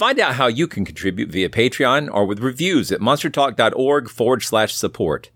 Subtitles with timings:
[0.00, 4.72] Find out how you can contribute via Patreon or with reviews at monstertalk.org forward slash
[4.72, 5.28] support.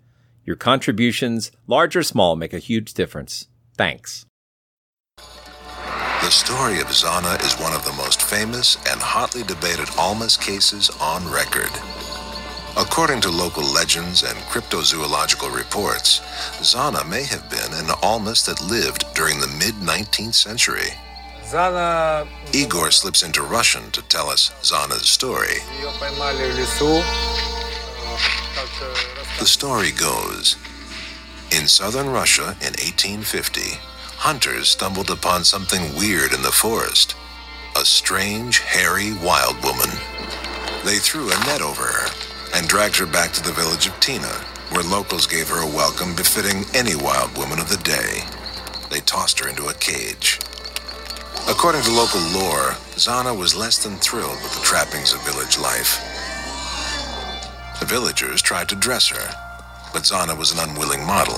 [0.43, 3.49] Your contributions, large or small, make a huge difference.
[3.77, 4.25] Thanks.
[5.19, 10.89] The story of Zana is one of the most famous and hotly debated Almas cases
[10.99, 11.69] on record.
[12.79, 16.21] According to local legends and cryptozoological reports,
[16.63, 20.95] Zana may have been an Almas that lived during the mid 19th century.
[22.53, 25.59] Igor slips into Russian to tell us Zana's story.
[29.39, 30.57] The story goes
[31.53, 33.79] In southern Russia in 1850,
[34.17, 37.15] hunters stumbled upon something weird in the forest
[37.77, 39.91] a strange, hairy wild woman.
[40.85, 42.09] They threw a net over her
[42.57, 46.17] and dragged her back to the village of Tkhina, where locals gave her a welcome
[46.17, 48.25] befitting any wild woman of the day.
[48.91, 50.41] They tossed her into a cage.
[51.47, 56.01] According to local lore, Zana was less than thrilled with the trappings of village life.
[57.81, 59.29] The villagers tried to dress her,
[59.93, 61.37] but Zana was an unwilling model.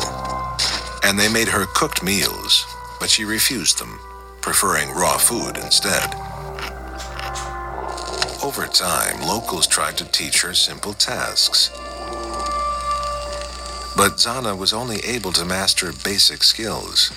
[1.02, 2.64] And they made her cooked meals,
[3.00, 3.98] but she refused them,
[4.42, 6.14] preferring raw food instead.
[8.44, 11.70] Over time, locals tried to teach her simple tasks.
[13.96, 17.10] But Zana was only able to master basic skills.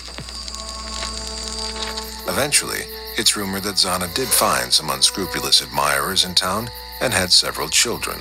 [2.40, 2.86] Eventually,
[3.18, 6.70] it's rumored that Zana did find some unscrupulous admirers in town
[7.02, 8.18] and had several children.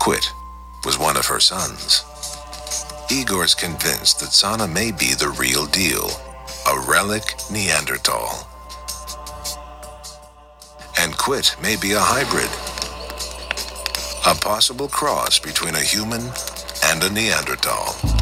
[0.00, 0.26] Kvit
[0.84, 2.04] was one of her sons.
[3.12, 6.10] Igor's convinced that Zana may be the real deal,
[6.66, 8.44] a relic Neanderthal.
[10.98, 12.50] And Kvit may be a hybrid,
[14.26, 16.22] a possible cross between a human
[16.86, 18.21] and a Neanderthal.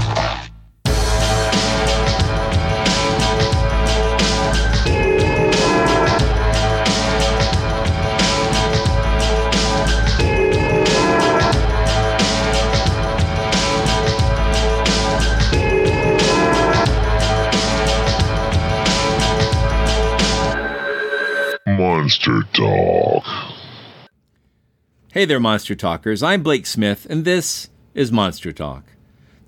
[25.13, 26.23] Hey there, Monster Talkers.
[26.23, 28.85] I'm Blake Smith, and this is Monster Talk.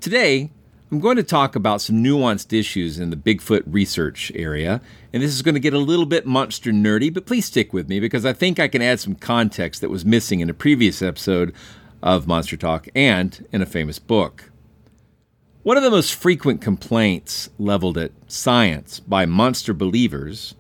[0.02, 0.52] Today,
[0.92, 4.82] I'm going to talk about some nuanced issues in the Bigfoot research area,
[5.14, 7.88] and this is going to get a little bit monster nerdy, but please stick with
[7.88, 11.02] me because I think I can add some context that was missing in a previous
[11.02, 11.56] episode
[12.02, 14.52] of Monster Talk and in a famous book.
[15.62, 20.56] One of the most frequent complaints leveled at science by monster believers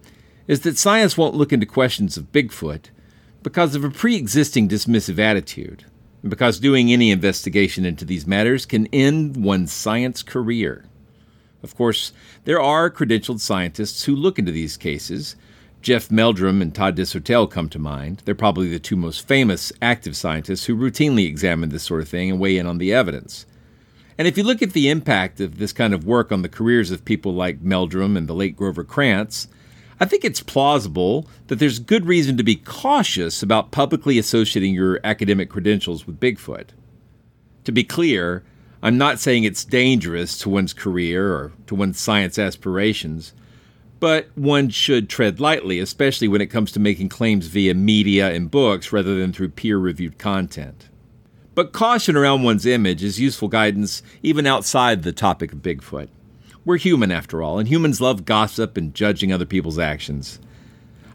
[0.47, 2.85] is that science won't look into questions of Bigfoot
[3.43, 5.85] because of a pre existing dismissive attitude,
[6.21, 10.85] and because doing any investigation into these matters can end one's science career.
[11.61, 12.11] Of course,
[12.45, 15.35] there are credentialed scientists who look into these cases.
[15.81, 18.21] Jeff Meldrum and Todd Disotell come to mind.
[18.23, 22.31] They're probably the two most famous active scientists who routinely examine this sort of thing
[22.31, 23.45] and weigh in on the evidence.
[24.17, 26.91] And if you look at the impact of this kind of work on the careers
[26.91, 29.47] of people like Meldrum and the late Grover Krantz,
[30.03, 34.99] I think it's plausible that there's good reason to be cautious about publicly associating your
[35.01, 36.71] academic credentials with Bigfoot.
[37.63, 38.43] To be clear,
[38.81, 43.31] I'm not saying it's dangerous to one's career or to one's science aspirations,
[44.01, 48.51] but one should tread lightly, especially when it comes to making claims via media and
[48.51, 50.89] books rather than through peer reviewed content.
[51.55, 56.09] But caution around one's image is useful guidance even outside the topic of Bigfoot.
[56.65, 60.39] We're human after all, and humans love gossip and judging other people's actions.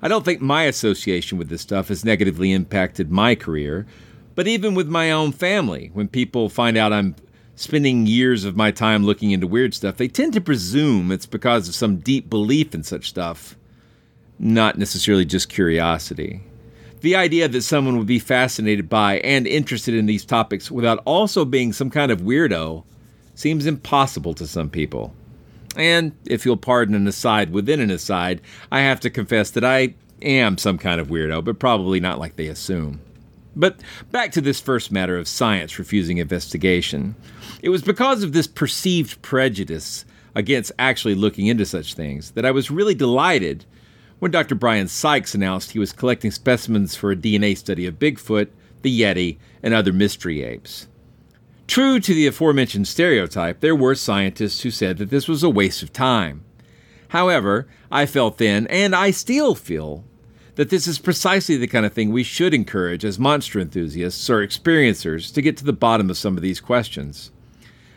[0.02, 3.86] I don't think my association with this stuff has negatively impacted my career,
[4.34, 7.16] but even with my own family, when people find out I'm
[7.56, 11.66] spending years of my time looking into weird stuff, they tend to presume it's because
[11.66, 13.56] of some deep belief in such stuff,
[14.38, 16.42] not necessarily just curiosity.
[17.00, 21.46] The idea that someone would be fascinated by and interested in these topics without also
[21.46, 22.84] being some kind of weirdo
[23.34, 25.14] seems impossible to some people.
[25.78, 28.40] And if you'll pardon an aside within an aside,
[28.70, 32.34] I have to confess that I am some kind of weirdo, but probably not like
[32.34, 33.00] they assume.
[33.54, 33.80] But
[34.10, 37.14] back to this first matter of science refusing investigation.
[37.62, 40.04] It was because of this perceived prejudice
[40.34, 43.64] against actually looking into such things that I was really delighted
[44.18, 44.56] when Dr.
[44.56, 48.48] Bryan Sykes announced he was collecting specimens for a DNA study of Bigfoot,
[48.82, 50.88] the Yeti, and other mystery apes.
[51.68, 55.82] True to the aforementioned stereotype, there were scientists who said that this was a waste
[55.82, 56.42] of time.
[57.08, 60.02] However, I felt then, and I still feel,
[60.54, 64.44] that this is precisely the kind of thing we should encourage as monster enthusiasts or
[64.44, 67.30] experiencers to get to the bottom of some of these questions.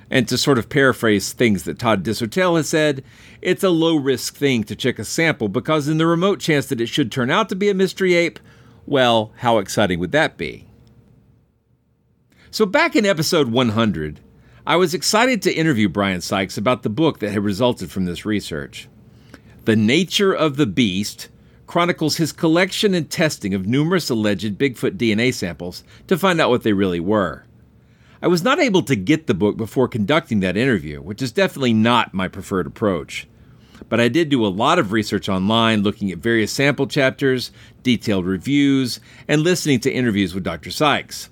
[0.10, 3.06] And to sort of paraphrase things that Todd Disotell has said,
[3.42, 6.82] it's a low risk thing to check a sample because, in the remote chance that
[6.82, 8.38] it should turn out to be a mystery ape,
[8.86, 10.68] well, how exciting would that be?
[12.54, 14.20] So, back in episode 100,
[14.68, 18.26] I was excited to interview Bryan Sykes about the book that had resulted from this
[18.26, 18.90] research.
[19.64, 21.30] The Nature of the Beast
[21.66, 26.64] chronicles his collection and testing of numerous alleged Bigfoot DNA samples to find out what
[26.64, 27.46] they really were.
[28.22, 31.74] I was not able to get the book before conducting that interview, which is definitely
[31.74, 33.30] not my preferred approach.
[33.88, 38.26] But I did do a lot of research online looking at various sample chapters, detailed
[38.26, 39.00] reviews,
[39.30, 40.70] and listening to interviews with Dr.
[40.70, 41.30] Sykes.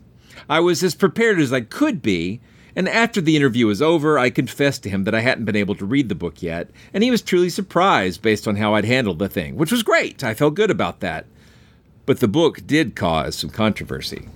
[0.49, 2.41] I was as prepared as I could be,
[2.75, 5.75] and after the interview was over, I confessed to him that I hadn't been able
[5.75, 9.19] to read the book yet, and he was truly surprised based on how I'd handled
[9.19, 10.23] the thing, which was great.
[10.23, 11.27] I felt good about that.
[12.07, 14.27] But the book did cause some controversy.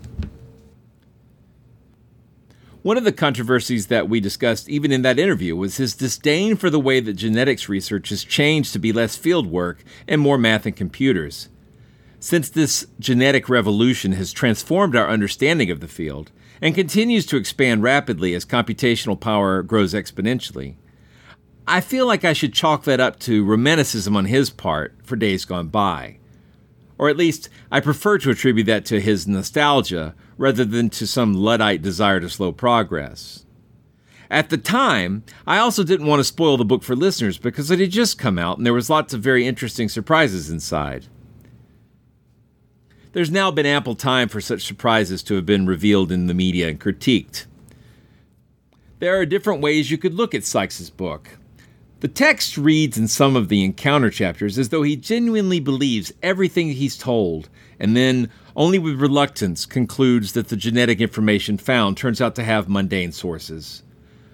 [2.83, 6.69] One of the controversies that we discussed even in that interview was his disdain for
[6.69, 10.65] the way that genetics research has changed to be less field work and more math
[10.65, 11.47] and computers.
[12.23, 16.31] Since this genetic revolution has transformed our understanding of the field
[16.61, 20.75] and continues to expand rapidly as computational power grows exponentially,
[21.67, 25.43] I feel like I should chalk that up to romanticism on his part for days
[25.43, 26.19] gone by.
[26.97, 31.33] Or at least, I prefer to attribute that to his nostalgia rather than to some
[31.33, 33.45] Luddite desire to slow progress.
[34.31, 37.81] At the time, I also didn't want to spoil the book for listeners because it
[37.81, 41.07] had just come out and there was lots of very interesting surprises inside.
[43.13, 46.67] There's now been ample time for such surprises to have been revealed in the media
[46.67, 47.45] and critiqued.
[48.97, 51.37] There are different ways you could look at Sykes' book.
[51.99, 56.69] The text reads in some of the encounter chapters as though he genuinely believes everything
[56.69, 57.49] he's told,
[57.79, 62.67] and then, only with reluctance, concludes that the genetic information found turns out to have
[62.67, 63.83] mundane sources.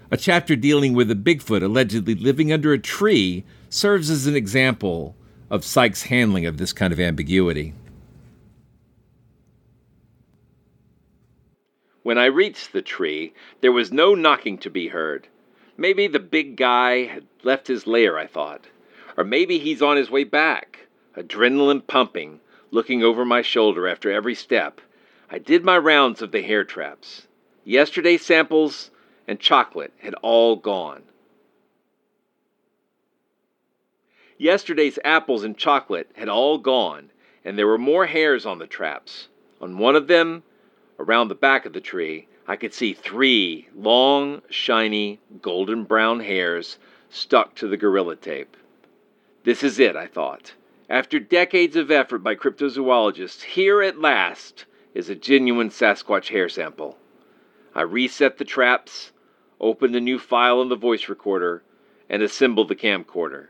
[0.09, 5.17] A chapter dealing with a Bigfoot allegedly living under a tree serves as an example
[5.49, 7.73] of Sykes' handling of this kind of ambiguity.
[12.09, 15.27] When I reached the tree, there was no knocking to be heard.
[15.77, 18.65] Maybe the big guy had left his lair, I thought.
[19.15, 20.87] Or maybe he's on his way back.
[21.15, 22.39] Adrenaline pumping,
[22.71, 24.81] looking over my shoulder after every step.
[25.29, 27.27] I did my rounds of the hair traps.
[27.63, 28.89] Yesterday's samples
[29.27, 31.03] and chocolate had all gone.
[34.39, 37.11] Yesterday's apples and chocolate had all gone,
[37.45, 39.27] and there were more hairs on the traps.
[39.61, 40.41] On one of them,
[40.99, 46.77] around the back of the tree, I could see three long, shiny, golden brown hairs
[47.09, 48.55] stuck to the gorilla tape.
[49.43, 50.53] This is it, I thought.
[50.89, 56.97] After decades of effort by cryptozoologists, here at last is a genuine Sasquatch hair sample.
[57.73, 59.11] I reset the traps,
[59.61, 61.63] opened a new file in the voice recorder,
[62.09, 63.49] and assembled the camcorder.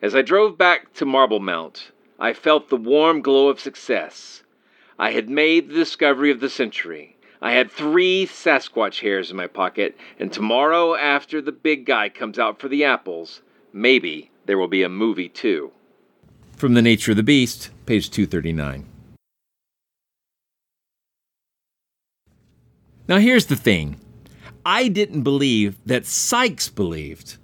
[0.00, 4.44] As I drove back to Marble Mount, I felt the warm glow of success.
[4.98, 7.16] I had made the discovery of the century.
[7.42, 12.38] I had three Sasquatch hairs in my pocket, and tomorrow, after the big guy comes
[12.38, 15.70] out for the apples, maybe there will be a movie too.
[16.56, 18.86] From The Nature of the Beast, page 239.
[23.08, 24.00] Now, here's the thing
[24.64, 27.36] I didn't believe that Sykes believed.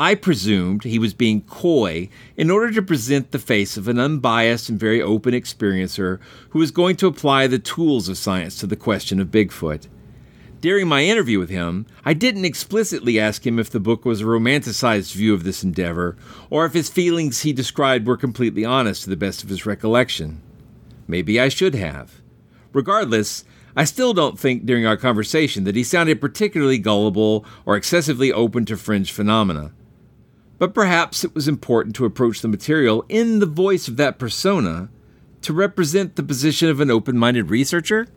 [0.00, 4.70] I presumed he was being coy in order to present the face of an unbiased
[4.70, 8.76] and very open experiencer who was going to apply the tools of science to the
[8.76, 9.88] question of Bigfoot.
[10.62, 14.24] During my interview with him, I didn't explicitly ask him if the book was a
[14.24, 16.16] romanticized view of this endeavor,
[16.48, 20.40] or if his feelings he described were completely honest to the best of his recollection.
[21.06, 22.22] Maybe I should have.
[22.72, 23.44] Regardless,
[23.76, 28.64] I still don't think during our conversation that he sounded particularly gullible or excessively open
[28.64, 29.72] to fringe phenomena.
[30.60, 34.90] But perhaps it was important to approach the material in the voice of that persona
[35.40, 38.08] to represent the position of an open minded researcher?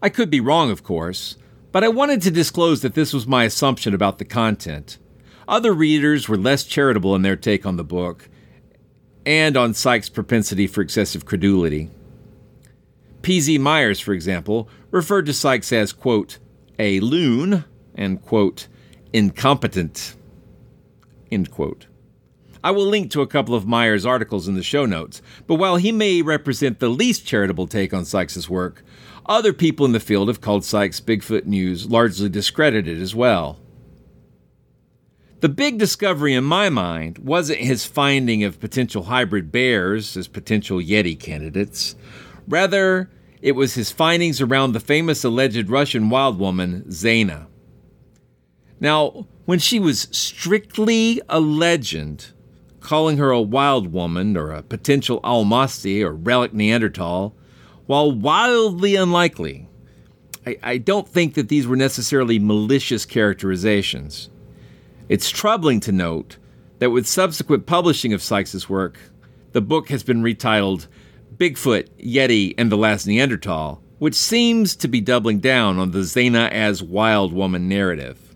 [0.00, 1.36] I could be wrong, of course,
[1.70, 4.96] but I wanted to disclose that this was my assumption about the content.
[5.46, 8.30] Other readers were less charitable in their take on the book
[9.26, 11.90] and on Sykes' propensity for excessive credulity.
[13.20, 13.58] P.Z.
[13.58, 16.38] Myers, for example, referred to Sykes as, quote,
[16.78, 17.64] a loon
[17.94, 18.66] and, quote,
[19.12, 20.14] incompetent,
[21.30, 21.86] end quote.
[22.62, 25.76] I will link to a couple of Myers' articles in the show notes, but while
[25.76, 28.82] he may represent the least charitable take on Sykes' work,
[29.26, 33.60] other people in the field have called Sykes' Bigfoot news largely discredited as well.
[35.40, 40.78] The big discovery in my mind wasn't his finding of potential hybrid bears as potential
[40.78, 41.94] Yeti candidates.
[42.48, 43.08] Rather,
[43.40, 47.46] it was his findings around the famous alleged Russian wild woman, Zana.
[48.80, 52.32] Now, when she was strictly a legend,
[52.80, 57.34] calling her a wild woman or a potential Almasti or relic Neanderthal,
[57.86, 59.66] while wildly unlikely,
[60.46, 64.28] I, I don't think that these were necessarily malicious characterizations.
[65.08, 66.36] It's troubling to note
[66.78, 68.98] that with subsequent publishing of Sykes' work,
[69.52, 70.88] the book has been retitled
[71.38, 76.50] Bigfoot, Yeti, and the Last Neanderthal, which seems to be doubling down on the Zana
[76.50, 78.27] as wild woman narrative.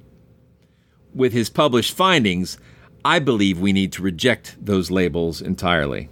[1.15, 2.59] With his published findings,
[3.05, 6.09] I believe we need to reject those labels entirely.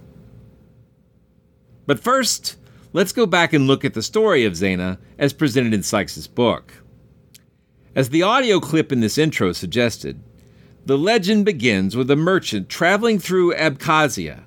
[1.87, 2.57] But first,
[2.93, 6.73] let's go back and look at the story of Zena as presented in Sykes' book.
[7.95, 10.21] As the audio clip in this intro suggested,
[10.85, 14.43] the legend begins with a merchant traveling through Abkhazia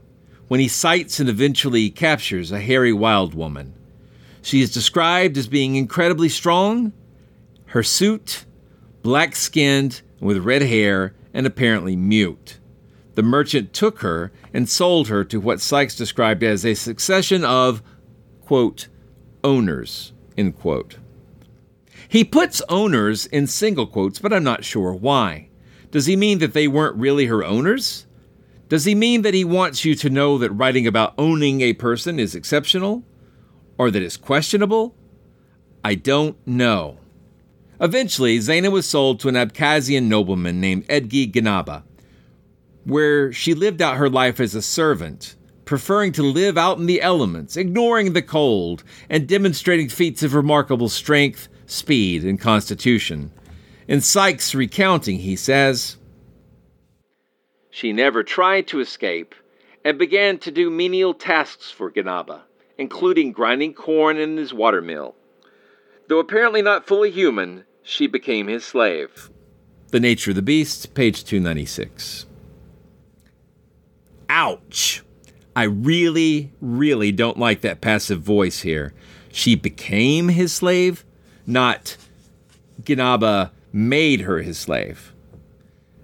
[0.49, 3.75] when he sights and eventually captures a hairy wild woman.
[4.43, 6.93] She is described as being incredibly strong,
[7.67, 8.45] her suit,
[9.03, 12.59] black skinned, with red hair, and apparently mute.
[13.15, 17.83] The merchant took her and sold her to what Sykes described as a succession of
[18.41, 18.89] quote,
[19.45, 20.97] owners, end quote.
[22.09, 25.49] He puts owners in single quotes, but I'm not sure why.
[25.91, 28.07] Does he mean that they weren't really her owners?
[28.71, 32.19] Does he mean that he wants you to know that writing about owning a person
[32.19, 33.05] is exceptional?
[33.77, 34.95] Or that it's questionable?
[35.85, 36.99] I don't know.
[37.81, 41.83] Eventually, Zana was sold to an Abkhazian nobleman named Edgi Ganaba,
[42.85, 47.01] where she lived out her life as a servant preferring to live out in the
[47.01, 53.31] elements, ignoring the cold, and demonstrating feats of remarkable strength, speed, and constitution.
[53.89, 55.97] In Sykes' recounting, he says,
[57.71, 59.35] She never tried to escape
[59.85, 62.43] and began to do menial tasks for Ganaba,
[62.79, 65.15] including grinding corn in his watermill.
[66.09, 69.31] Though apparently not fully human, she became his slave.
[69.91, 72.27] The Nature of the Beast, page 296.
[74.29, 75.03] Ouch!
[75.57, 78.93] I really, really don't like that passive voice here.
[79.31, 81.05] She became his slave,
[81.47, 81.97] not
[82.83, 85.13] Ganaba made her his slave.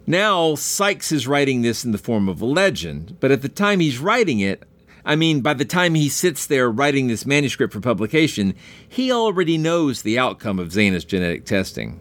[0.07, 3.81] Now, Sykes is writing this in the form of a legend, but at the time
[3.81, 4.63] he's writing it,
[5.05, 8.55] I mean, by the time he sits there writing this manuscript for publication,
[8.89, 12.01] he already knows the outcome of Zana's genetic testing.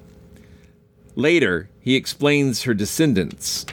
[1.15, 3.65] Later, he explains her descendants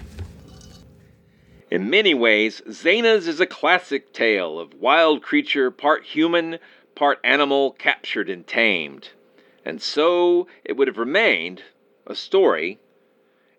[1.68, 6.58] in many ways, Zana's is a classic tale of wild creature, part human,
[6.94, 9.10] part animal, captured and tamed.
[9.64, 11.62] And so it would have remained
[12.06, 12.78] a story,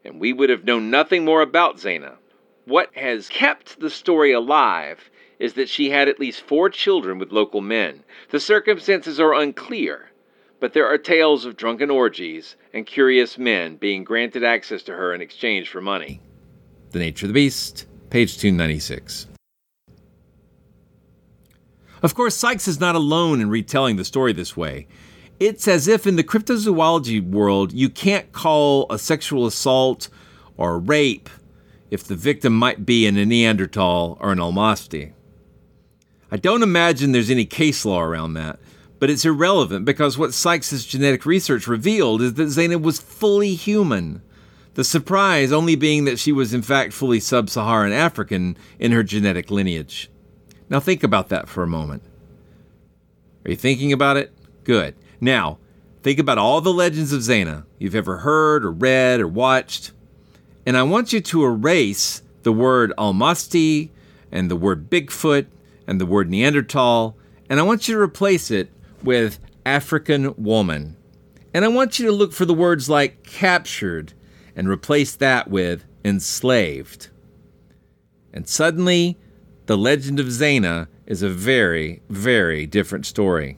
[0.05, 2.15] and we would have known nothing more about Zana.
[2.63, 7.31] What has kept the story alive is that she had at least four children with
[7.31, 8.03] local men.
[8.31, 10.09] The circumstances are unclear,
[10.59, 15.13] but there are tales of drunken orgies and curious men being granted access to her
[15.13, 16.21] in exchange for money.
[16.91, 19.27] The Nature of the Beast, page 296.
[22.01, 24.87] Of course, Sykes is not alone in retelling the story this way.
[25.39, 30.09] It's as if in the cryptozoology world, you can't call a sexual assault
[30.57, 31.29] or rape
[31.91, 35.13] if the victim might be a Neanderthal or an Almasti.
[36.31, 38.59] I don't imagine there's any case law around that,
[38.99, 44.21] but it's irrelevant because what Sykes' genetic research revealed is that Zana was fully human.
[44.73, 49.03] The surprise only being that she was in fact fully sub Saharan African in her
[49.03, 50.09] genetic lineage.
[50.69, 52.03] Now think about that for a moment.
[53.45, 54.33] Are you thinking about it?
[54.63, 54.95] Good.
[55.21, 55.57] Now,
[56.07, 59.91] Think about all the legends of Zana you've ever heard or read or watched,
[60.65, 63.89] and I want you to erase the word Almasti
[64.31, 65.47] and the word Bigfoot
[65.87, 67.17] and the word Neanderthal,
[67.49, 68.69] and I want you to replace it
[69.03, 70.97] with African woman.
[71.53, 74.13] And I want you to look for the words like captured
[74.55, 77.09] and replace that with enslaved.
[78.33, 79.17] And suddenly,
[79.65, 83.57] the legend of Zana is a very, very different story.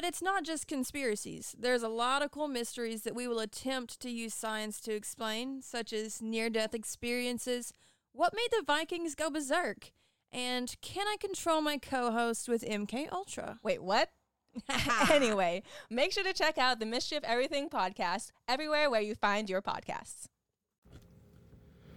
[0.00, 1.54] But it's not just conspiracies.
[1.58, 5.60] There's a lot of cool mysteries that we will attempt to use science to explain,
[5.60, 7.74] such as near death experiences,
[8.14, 9.90] what made the Vikings go berserk,
[10.32, 13.58] and can I control my co host with MK Ultra?
[13.62, 14.08] Wait, what?
[15.10, 19.50] anyway, make sure to check out the Mystery of Everything podcast everywhere where you find
[19.50, 20.24] your podcasts.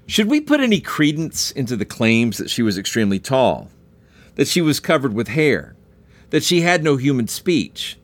[0.08, 3.69] Should we put any credence into the claims that she was extremely tall,
[4.36, 5.78] that she was covered with hair,
[6.34, 7.96] that she had no human speech?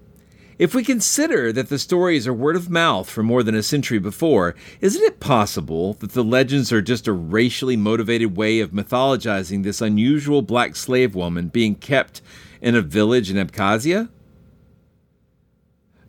[0.60, 3.98] If we consider that the stories are word of mouth from more than a century
[3.98, 9.64] before, isn't it possible that the legends are just a racially motivated way of mythologizing
[9.64, 12.22] this unusual black slave woman being kept
[12.62, 14.10] in a village in Abkhazia?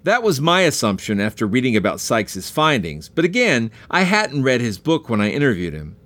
[0.03, 4.77] That was my assumption after reading about Sykes' findings, but again, I hadn't read his
[4.77, 5.97] book when I interviewed him.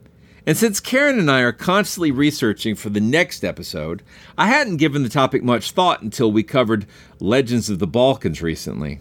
[0.46, 4.02] And since Karen and I are constantly researching for the next episode,
[4.37, 6.87] I hadn't given the topic much thought until we covered
[7.18, 9.00] Legends of the Balkans recently.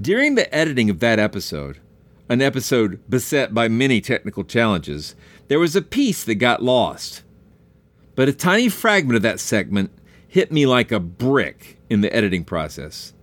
[0.00, 1.78] During the editing of that episode,
[2.28, 5.14] an episode beset by many technical challenges,
[5.46, 7.22] there was a piece that got lost.
[8.16, 9.92] But a tiny fragment of that segment
[10.26, 13.14] hit me like a brick in the editing process.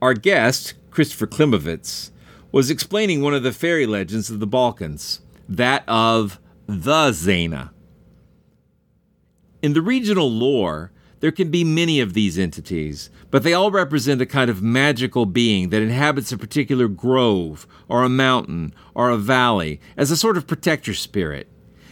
[0.00, 2.10] Our guest, Christopher Klimovitz,
[2.52, 7.70] was explaining one of the fairy legends of the Balkans, that of the Zana.
[9.62, 14.20] In the regional lore, there can be many of these entities, but they all represent
[14.20, 19.16] a kind of magical being that inhabits a particular grove, or a mountain, or a
[19.16, 21.48] valley, as a sort of protector spirit.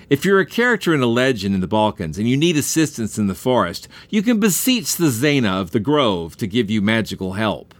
[0.08, 3.28] If you're a character in a legend in the Balkans and you need assistance in
[3.28, 7.72] the forest, you can beseech the Zana of the grove to give you magical help.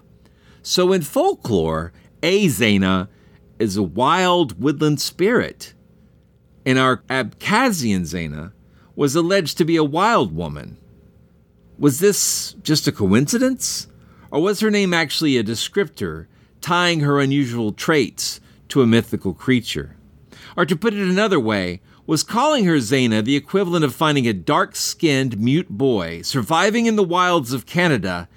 [0.63, 3.09] So in folklore, a Zana
[3.61, 5.75] is a wild woodland spirit.
[6.67, 8.53] And our Abkhazian Zana
[8.97, 10.79] was alleged to be a wild woman.
[11.79, 13.87] Was this just a coincidence?
[14.31, 16.27] Or was her name actually a descriptor
[16.61, 19.97] tying her unusual traits to a mythical creature?
[20.57, 24.33] Or to put it another way, was calling her Zana the equivalent of finding a
[24.33, 28.29] dark skinned mute boy surviving in the wilds of Canada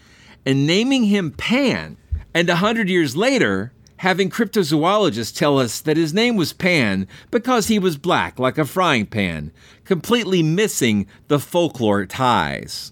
[0.45, 1.97] and naming him Pan
[2.33, 3.73] and a hundred years later,
[4.03, 8.65] having cryptozoologists tell us that his name was Pan because he was black like a
[8.65, 9.49] frying pan,
[9.85, 12.91] completely missing the folklore ties.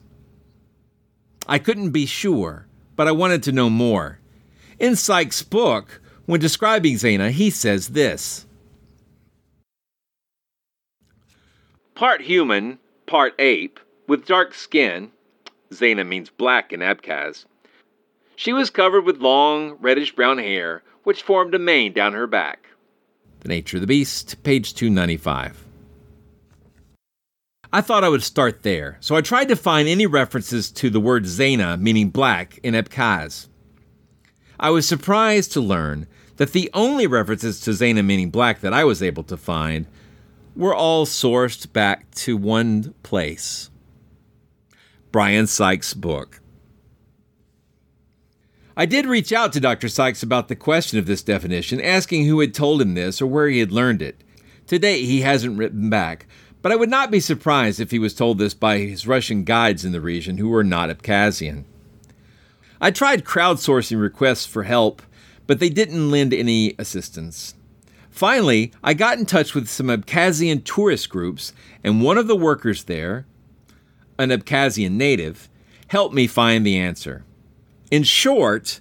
[1.49, 4.19] I couldn't be sure, but I wanted to know more.
[4.79, 8.45] In Sykes' book, when describing Zana, he says this
[11.93, 15.11] Part human, part ape, with dark skin,
[15.71, 17.43] Zana means black in Abkhaz,
[18.41, 22.65] she was covered with long, reddish brown hair, which formed a mane down her back.
[23.41, 25.63] The Nature of the Beast, page 295.
[27.71, 30.99] I thought I would start there, so I tried to find any references to the
[30.99, 33.47] word Zena, meaning black, in Abkhaz.
[34.59, 38.83] I was surprised to learn that the only references to Zena meaning black that I
[38.83, 39.85] was able to find
[40.55, 43.69] were all sourced back to one place
[45.11, 46.40] Bryan Sykes' book.
[48.75, 49.89] I did reach out to Dr.
[49.89, 53.49] Sykes about the question of this definition, asking who had told him this or where
[53.49, 54.23] he had learned it.
[54.67, 56.25] To date, he hasn't written back,
[56.61, 59.83] but I would not be surprised if he was told this by his Russian guides
[59.83, 61.65] in the region who were not Abkhazian.
[62.79, 65.01] I tried crowdsourcing requests for help,
[65.47, 67.55] but they didn't lend any assistance.
[68.09, 71.51] Finally, I got in touch with some Abkhazian tourist groups,
[71.83, 73.25] and one of the workers there,
[74.17, 75.49] an Abkhazian native,
[75.87, 77.25] helped me find the answer.
[77.91, 78.79] In short,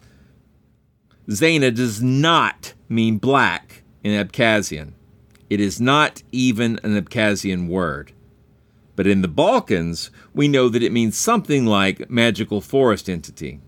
[1.28, 4.92] Zena does not mean black in Abkhazian.
[5.50, 8.12] It is not even an Abkhazian word.
[8.94, 13.60] But in the Balkans, we know that it means something like magical forest entity.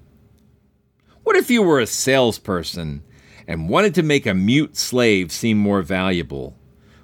[1.24, 3.02] What if you were a salesperson
[3.48, 6.56] and wanted to make a mute slave seem more valuable?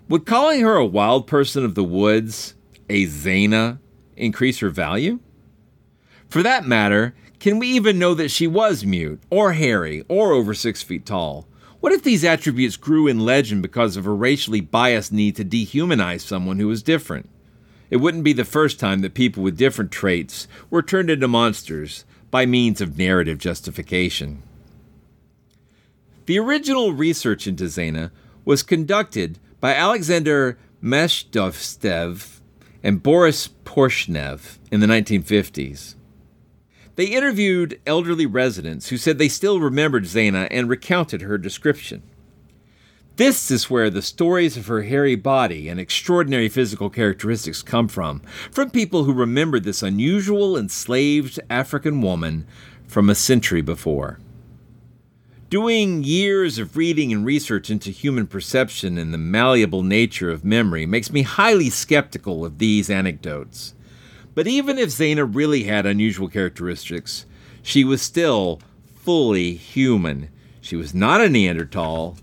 [0.09, 2.55] Would calling her a wild person of the woods,
[2.88, 3.81] a Zena,
[4.16, 5.18] increase her value?
[6.29, 10.55] For that matter, can we even know that she was mute, or hairy, or over
[10.55, 11.46] six feet tall?
[11.81, 16.22] What if these attributes grew in legend because of a racially biased need to dehumanize
[16.22, 17.29] someone who was different?
[17.90, 22.05] It wouldn't be the first time that people with different traits were turned into monsters
[22.31, 24.42] by means of narrative justification.
[26.27, 28.11] The original research into Zena
[28.44, 32.40] was conducted by Alexander Meshtovtsev
[32.83, 35.94] and Boris Porshnev in the 1950s.
[36.98, 42.02] They interviewed elderly residents who said they still remembered Zena and recounted her description.
[43.14, 48.20] This is where the stories of her hairy body and extraordinary physical characteristics come from,
[48.50, 52.48] from people who remembered this unusual enslaved African woman
[52.88, 54.18] from a century before.
[55.50, 60.84] Doing years of reading and research into human perception and the malleable nature of memory
[60.84, 63.74] makes me highly skeptical of these anecdotes.
[64.38, 67.27] But even if Zena really had unusual characteristics,
[67.61, 68.61] she was still
[68.94, 70.29] fully human.
[70.61, 72.16] She was not a Neanderthal,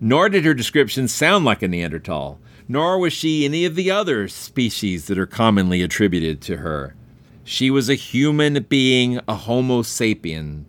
[0.00, 4.26] nor did her description sound like a Neanderthal, nor was she any of the other
[4.26, 6.96] species that are commonly attributed to her.
[7.44, 10.64] She was a human being, a Homo sapien,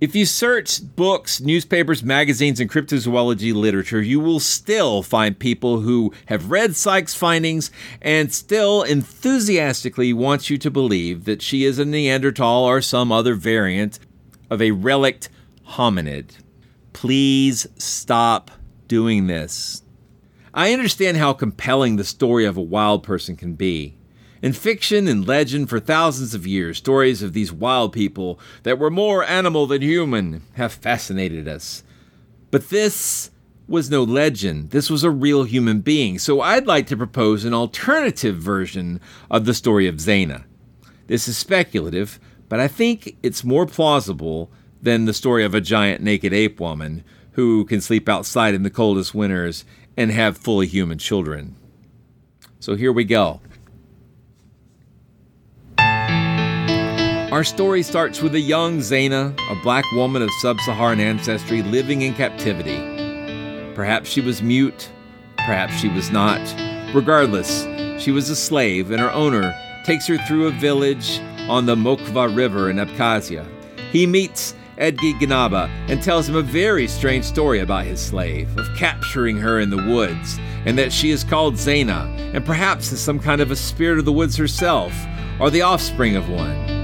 [0.00, 6.12] if you search books, newspapers, magazines, and cryptozoology literature, you will still find people who
[6.26, 11.84] have read Sykes' findings and still enthusiastically want you to believe that she is a
[11.84, 13.98] Neanderthal or some other variant
[14.48, 15.28] of a relict
[15.72, 16.30] hominid.
[16.94, 18.50] Please stop
[18.88, 19.82] doing this.
[20.54, 23.96] I understand how compelling the story of a wild person can be.
[24.42, 28.90] In fiction and legend for thousands of years, stories of these wild people that were
[28.90, 31.82] more animal than human have fascinated us.
[32.50, 33.30] But this
[33.68, 34.70] was no legend.
[34.70, 36.18] This was a real human being.
[36.18, 39.00] So I'd like to propose an alternative version
[39.30, 40.44] of the story of Zena.
[41.06, 44.50] This is speculative, but I think it's more plausible
[44.82, 48.70] than the story of a giant naked ape woman who can sleep outside in the
[48.70, 49.64] coldest winters
[49.96, 51.56] and have fully human children.
[52.58, 53.40] So here we go.
[57.30, 62.02] Our story starts with a young Zena, a black woman of sub Saharan ancestry living
[62.02, 62.76] in captivity.
[63.76, 64.90] Perhaps she was mute,
[65.36, 66.40] perhaps she was not.
[66.92, 67.62] Regardless,
[68.02, 69.54] she was a slave, and her owner
[69.86, 73.46] takes her through a village on the Mokhva River in Abkhazia.
[73.92, 78.66] He meets Edgi Ganaba and tells him a very strange story about his slave, of
[78.76, 83.20] capturing her in the woods, and that she is called Zena, and perhaps is some
[83.20, 84.92] kind of a spirit of the woods herself,
[85.38, 86.79] or the offspring of one.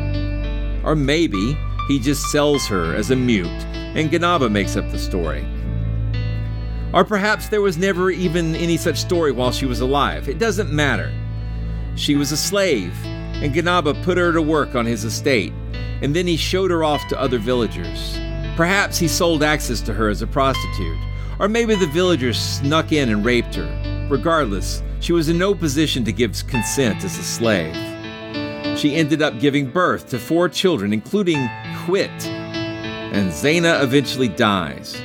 [0.86, 5.46] Or maybe he just sells her as a mute and Ganaba makes up the story.
[6.92, 10.28] Or perhaps there was never even any such story while she was alive.
[10.28, 11.12] It doesn't matter.
[11.94, 15.52] She was a slave, and Ganaba put her to work on his estate,
[16.02, 18.18] and then he showed her off to other villagers.
[18.54, 20.98] Perhaps he sold access to her as a prostitute,
[21.38, 24.08] or maybe the villagers snuck in and raped her.
[24.10, 27.95] Regardless, she was in no position to give consent as a slave.
[28.76, 31.38] She ended up giving birth to four children, including
[31.84, 35.00] Kvit, and Zena eventually dies.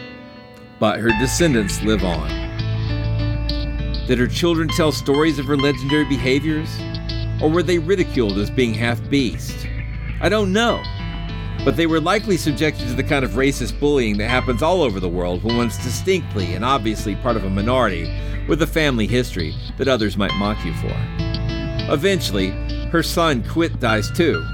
[0.80, 2.30] But her descendants live on.
[4.08, 6.70] Did her children tell stories of her legendary behaviors?
[7.42, 9.66] Or were they ridiculed as being half beast?
[10.20, 10.84] I don't know.
[11.64, 15.00] but they were likely subjected to the kind of racist bullying that happens all over
[15.00, 18.12] the world when one's distinctly and obviously part of a minority
[18.48, 20.92] with a family history that others might mock you for.
[21.94, 22.50] Eventually,
[22.92, 24.46] her son Kvit dies too.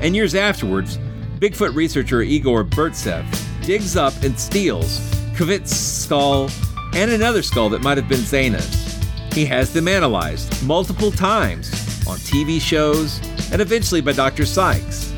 [0.00, 0.98] And years afterwards,
[1.38, 3.26] Bigfoot researcher Igor Burtsev
[3.64, 5.00] digs up and steals
[5.34, 6.48] Kvit's skull
[6.94, 9.02] and another skull that might have been Zena's.
[9.32, 11.72] He has them analyzed multiple times
[12.06, 13.18] on TV shows
[13.50, 14.46] and eventually by Dr.
[14.46, 15.10] Sykes.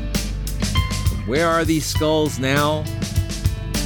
[1.27, 2.83] Where are these skulls now?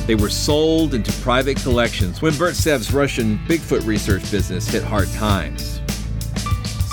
[0.08, 5.71] They were sold into private collections when Burtsev's Russian Bigfoot research business hit hard times.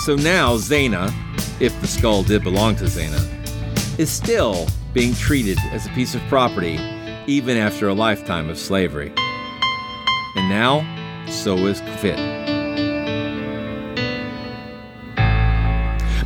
[0.09, 1.13] So now Zena,
[1.59, 3.23] if the skull did belong to Zena,
[3.99, 6.79] is still being treated as a piece of property
[7.27, 9.13] even after a lifetime of slavery.
[10.35, 10.79] And now,
[11.29, 12.17] so is Kvit.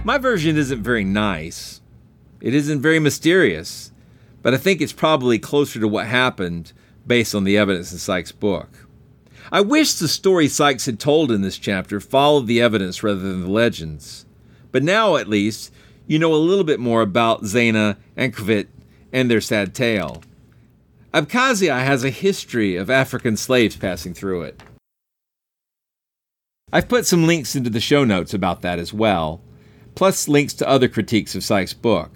[0.06, 1.82] My version isn't very nice.
[2.40, 3.92] It isn't very mysterious,
[4.42, 6.72] but I think it's probably closer to what happened
[7.06, 8.83] based on the evidence in Sykes' book.
[9.54, 13.42] I wish the story Sykes had told in this chapter followed the evidence rather than
[13.42, 14.26] the legends.
[14.72, 15.72] But now, at least,
[16.08, 18.66] you know a little bit more about Zena and Kvit
[19.12, 20.24] and their sad tale.
[21.14, 24.64] Abkhazia has a history of African slaves passing through it.
[26.72, 29.40] I've put some links into the show notes about that as well,
[29.94, 32.10] plus links to other critiques of Sykes' book.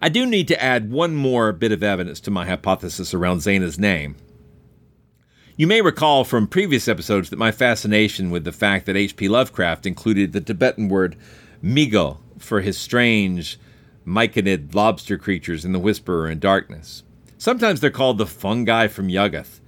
[0.00, 3.80] I do need to add one more bit of evidence to my hypothesis around Zena's
[3.80, 4.14] name.
[5.58, 9.26] You may recall from previous episodes that my fascination with the fact that H.P.
[9.26, 11.16] Lovecraft included the Tibetan word
[11.64, 13.58] migo for his strange,
[14.06, 17.04] myconid lobster creatures in The Whisperer in Darkness.
[17.38, 19.60] Sometimes they're called the fungi from Yuggoth.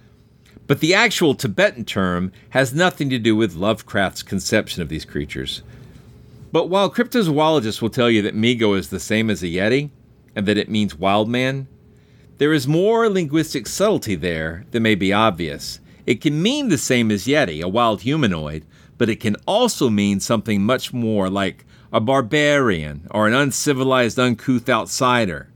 [0.67, 5.63] But the actual Tibetan term has nothing to do with Lovecraft's conception of these creatures.
[6.53, 9.89] But while cryptozoologists will tell you that Migo is the same as a Yeti,
[10.37, 11.67] and that it means wild man,
[12.39, 15.81] there is more linguistic subtlety there than may be obvious.
[16.07, 18.65] It can mean the same as Yeti, a wild humanoid,
[18.97, 24.69] but it can also mean something much more like a barbarian or an uncivilized, uncouth
[24.69, 25.51] outsider.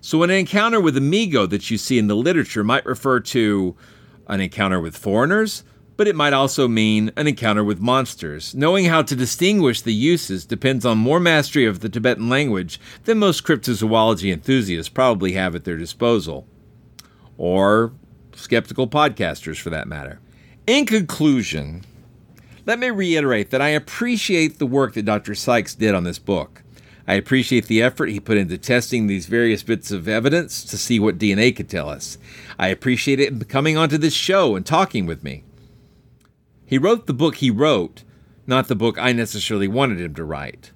[0.00, 3.76] So, an encounter with a Migo that you see in the literature might refer to
[4.26, 5.62] an encounter with foreigners,
[6.02, 8.56] but it might also mean an encounter with monsters.
[8.56, 13.18] Knowing how to distinguish the uses depends on more mastery of the Tibetan language than
[13.18, 16.44] most cryptozoology enthusiasts probably have at their disposal.
[17.38, 17.92] Or
[18.34, 20.18] skeptical podcasters, for that matter.
[20.66, 21.84] In conclusion,
[22.66, 25.36] let me reiterate that I appreciate the work that Dr.
[25.36, 26.64] Sykes did on this book.
[27.06, 30.98] I appreciate the effort he put into testing these various bits of evidence to see
[30.98, 32.18] what DNA could tell us.
[32.58, 35.44] I appreciate it coming onto this show and talking with me.
[36.72, 38.02] He wrote the book he wrote,
[38.46, 40.72] not the book I necessarily wanted him to write.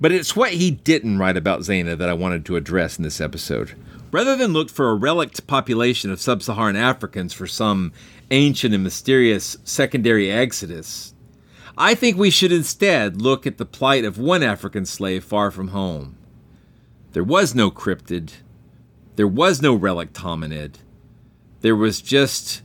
[0.00, 3.20] But it's what he didn't write about Zena that I wanted to address in this
[3.20, 3.74] episode.
[4.10, 7.92] Rather than look for a relict population of sub Saharan Africans for some
[8.30, 11.12] ancient and mysterious secondary exodus,
[11.76, 15.68] I think we should instead look at the plight of one African slave far from
[15.68, 16.16] home.
[17.12, 18.32] There was no cryptid,
[19.16, 20.76] there was no relict hominid,
[21.60, 22.62] there was just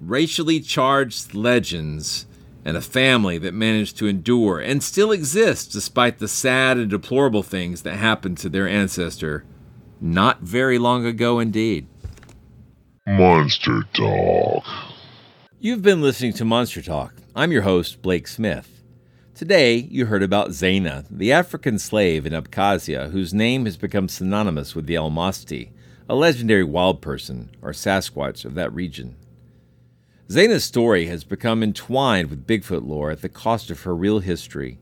[0.00, 2.26] racially charged legends
[2.64, 7.42] and a family that managed to endure and still exist despite the sad and deplorable
[7.42, 9.44] things that happened to their ancestor
[10.00, 11.86] not very long ago indeed.
[13.06, 14.64] Monster Talk.
[15.60, 17.14] You've been listening to Monster Talk.
[17.34, 18.82] I'm your host, Blake Smith.
[19.34, 24.74] Today, you heard about Zena, the African slave in Abkhazia whose name has become synonymous
[24.74, 25.70] with the Almasti,
[26.08, 29.14] a legendary wild person or Sasquatch of that region.
[30.30, 34.80] Zena's story has become entwined with Bigfoot lore at the cost of her real history.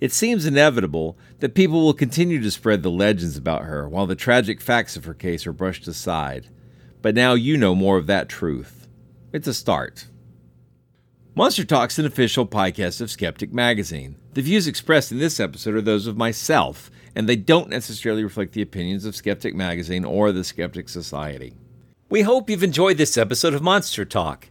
[0.00, 4.14] It seems inevitable that people will continue to spread the legends about her while the
[4.14, 6.48] tragic facts of her case are brushed aside.
[7.02, 8.86] But now you know more of that truth.
[9.32, 10.06] It's a start.
[11.34, 14.14] Monster Talk's an official podcast of Skeptic Magazine.
[14.34, 18.52] The views expressed in this episode are those of myself, and they don't necessarily reflect
[18.52, 21.54] the opinions of Skeptic Magazine or the Skeptic Society.
[22.08, 24.50] We hope you've enjoyed this episode of Monster Talk.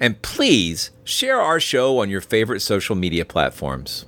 [0.00, 4.06] And please share our show on your favorite social media platforms.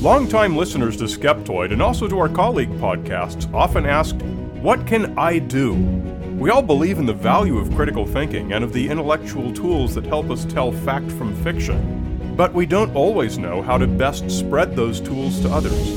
[0.00, 4.16] Longtime listeners to Skeptoid and also to our colleague podcasts often ask,
[4.62, 5.74] What can I do?
[6.38, 10.06] We all believe in the value of critical thinking and of the intellectual tools that
[10.06, 12.34] help us tell fact from fiction.
[12.36, 15.90] But we don't always know how to best spread those tools to others.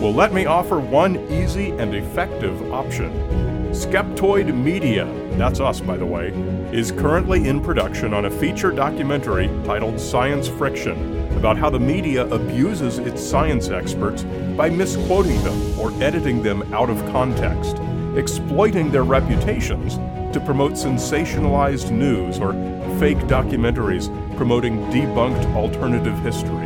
[0.00, 3.57] Well, let me offer one easy and effective option.
[3.78, 5.06] Skeptoid Media,
[5.38, 6.30] that's us by the way,
[6.72, 12.26] is currently in production on a feature documentary titled Science Friction about how the media
[12.26, 14.24] abuses its science experts
[14.56, 17.76] by misquoting them or editing them out of context,
[18.16, 19.94] exploiting their reputations
[20.34, 22.54] to promote sensationalized news or
[22.98, 26.57] fake documentaries promoting debunked alternative histories.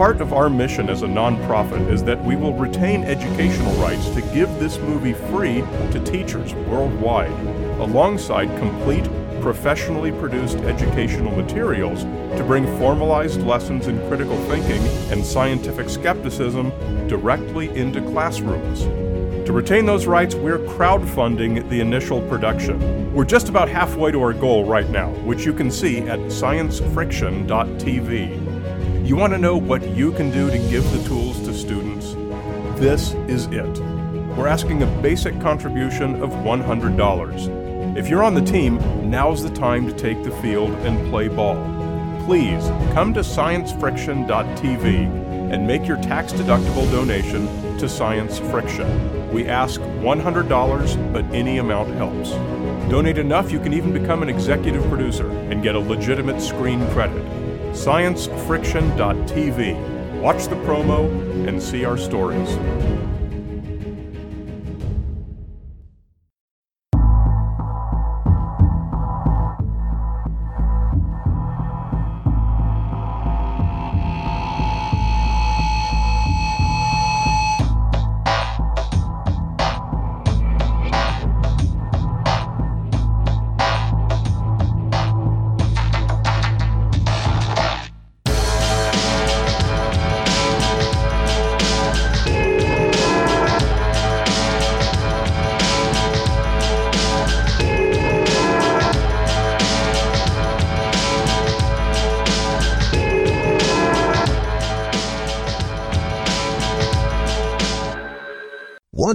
[0.00, 4.22] Part of our mission as a nonprofit is that we will retain educational rights to
[4.32, 5.60] give this movie free
[5.90, 7.30] to teachers worldwide,
[7.78, 9.04] alongside complete
[9.42, 14.80] professionally produced educational materials to bring formalized lessons in critical thinking
[15.12, 16.70] and scientific skepticism
[17.06, 18.84] directly into classrooms.
[19.46, 23.12] To retain those rights, we're crowdfunding the initial production.
[23.12, 28.39] We're just about halfway to our goal right now, which you can see at sciencefriction.tv.
[29.10, 32.14] You want to know what you can do to give the tools to students?
[32.78, 33.80] This is it.
[34.36, 37.96] We're asking a basic contribution of $100.
[37.96, 38.78] If you're on the team,
[39.10, 41.56] now's the time to take the field and play ball.
[42.24, 44.84] Please come to sciencefriction.tv
[45.52, 49.32] and make your tax deductible donation to Science Friction.
[49.32, 52.30] We ask $100, but any amount helps.
[52.88, 57.39] Donate enough, you can even become an executive producer and get a legitimate screen credit.
[57.72, 60.20] ScienceFriction.tv.
[60.20, 61.08] Watch the promo
[61.48, 62.48] and see our stories.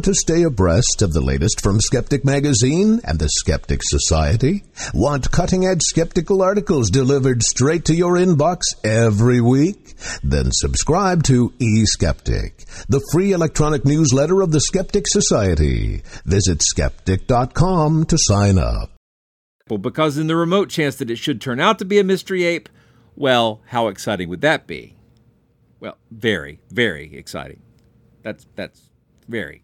[0.05, 4.63] To stay abreast of the latest from Skeptic Magazine and the Skeptic Society?
[4.93, 9.95] Want cutting edge skeptical articles delivered straight to your inbox every week?
[10.23, 16.03] Then subscribe to eSkeptic, the free electronic newsletter of the Skeptic Society.
[16.23, 18.91] Visit skeptic.com to sign up.
[19.67, 22.43] Well, because in the remote chance that it should turn out to be a mystery
[22.43, 22.69] ape,
[23.15, 24.95] well, how exciting would that be?
[25.79, 27.63] Well, very, very exciting.
[28.21, 28.91] That's that's
[29.27, 29.63] very.